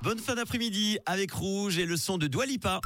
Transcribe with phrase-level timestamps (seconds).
[0.00, 2.80] Bonne fin d'après-midi avec Rouge et le son de Doualipa.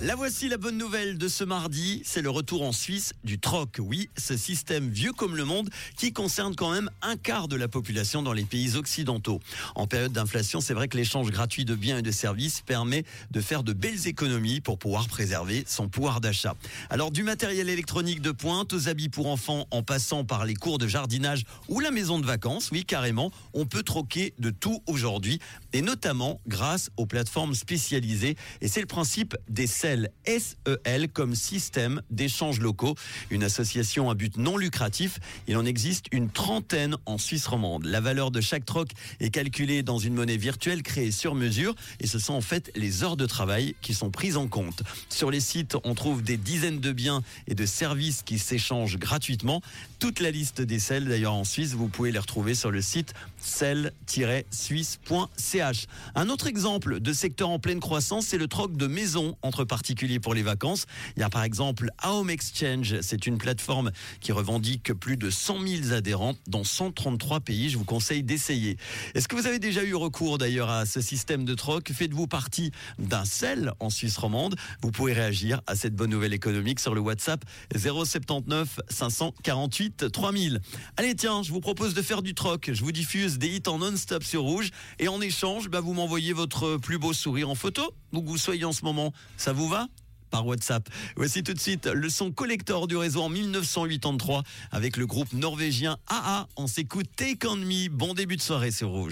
[0.00, 3.78] La voici la bonne nouvelle de ce mardi, c'est le retour en Suisse du troc.
[3.78, 7.68] Oui, ce système vieux comme le monde qui concerne quand même un quart de la
[7.68, 9.40] population dans les pays occidentaux.
[9.74, 13.40] En période d'inflation, c'est vrai que l'échange gratuit de biens et de services permet de
[13.40, 16.56] faire de belles économies pour pouvoir préserver son pouvoir d'achat.
[16.90, 20.78] Alors du matériel électronique de pointe aux habits pour enfants en passant par les cours
[20.78, 25.38] de jardinage ou la maison de vacances, oui carrément, on peut troquer de tout aujourd'hui
[25.72, 29.01] et notamment grâce aux plateformes spécialisées et c'est le principe
[29.48, 32.94] des SEL, SEL comme système d'échange locaux,
[33.30, 35.18] une association à but non lucratif.
[35.48, 37.84] Il en existe une trentaine en Suisse romande.
[37.84, 42.06] La valeur de chaque troc est calculée dans une monnaie virtuelle créée sur mesure et
[42.06, 44.82] ce sont en fait les heures de travail qui sont prises en compte.
[45.08, 49.62] Sur les sites, on trouve des dizaines de biens et de services qui s'échangent gratuitement.
[49.98, 53.14] Toute la liste des SEL d'ailleurs en Suisse, vous pouvez les retrouver sur le site
[53.38, 55.86] cel-suisse.ch.
[56.14, 60.20] Un autre exemple de secteur en pleine croissance, c'est le troc de maison entre particuliers
[60.20, 60.86] pour les vacances.
[61.16, 63.90] Il y a par exemple Home Exchange, c'est une plateforme
[64.20, 67.70] qui revendique plus de 100 000 adhérents dans 133 pays.
[67.70, 68.76] Je vous conseille d'essayer.
[69.14, 71.90] Est-ce que vous avez déjà eu recours d'ailleurs à ce système de troc?
[71.92, 74.56] Faites-vous partie d'un sel en Suisse romande?
[74.82, 77.44] Vous pouvez réagir à cette bonne nouvelle économique sur le WhatsApp
[77.76, 80.60] 079 548 3000.
[80.96, 82.70] Allez tiens, je vous propose de faire du troc.
[82.72, 86.32] Je vous diffuse des hits en non-stop sur Rouge et en échange, bah, vous m'envoyez
[86.32, 89.12] votre plus beau sourire en photo, que vous soyez en moment.
[89.36, 89.88] Ça vous va?
[90.30, 90.88] Par WhatsApp.
[91.16, 95.98] Voici tout de suite le son collector du réseau en 1983 avec le groupe norvégien
[96.06, 96.48] AA.
[96.56, 97.88] On s'écoute Take On Me.
[97.88, 99.10] Bon début de soirée sur Rouge.